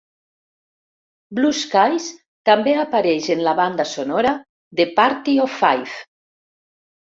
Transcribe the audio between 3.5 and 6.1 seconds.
banda sonora de "Party of Five".